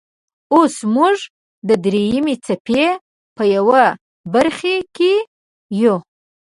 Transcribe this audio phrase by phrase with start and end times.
[0.53, 1.17] اوس موږ
[1.67, 2.87] د دریمې څپې
[3.35, 3.83] په یوه
[4.33, 5.13] برخې کې
[5.81, 5.95] یو.